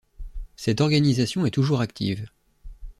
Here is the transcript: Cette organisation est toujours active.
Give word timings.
Cette 0.55 0.81
organisation 0.81 1.45
est 1.45 1.51
toujours 1.51 1.79
active. 1.81 2.25